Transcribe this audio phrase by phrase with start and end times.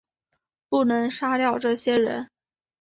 [0.67, 2.31] 不能杀掉这些人